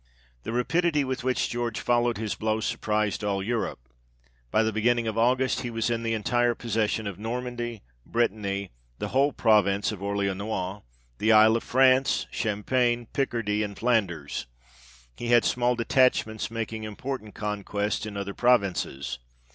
The 0.41 0.51
rapidity 0.51 1.03
with 1.03 1.23
which 1.23 1.47
George 1.47 1.79
followed 1.79 2.17
his 2.17 2.33
blow 2.33 2.59
surprised 2.59 3.23
all 3.23 3.43
Europe. 3.43 3.77
By 4.49 4.63
the 4.63 4.73
beginning 4.73 5.05
of 5.07 5.15
August 5.15 5.61
he 5.61 5.69
was 5.69 5.91
in 5.91 6.01
the 6.01 6.15
entire 6.15 6.55
possession 6.55 7.05
of 7.05 7.19
Normandy, 7.19 7.83
Brittany, 8.03 8.71
the 8.97 9.09
whole 9.09 9.31
province 9.31 9.91
of 9.91 9.99
Orleanois, 10.01 10.81
the 11.19 11.31
Isle 11.31 11.55
of 11.55 11.63
France, 11.63 12.25
Cham 12.31 12.63
pagne, 12.63 13.09
Picardie, 13.13 13.61
and 13.61 13.77
Flanders. 13.77 14.47
He 15.15 15.27
had 15.27 15.45
small 15.45 15.75
detach 15.75 16.25
ments 16.25 16.49
making 16.49 16.83
important 16.83 17.35
conquests 17.35 18.03
in 18.07 18.17
other 18.17 18.33
provinces. 18.33 19.19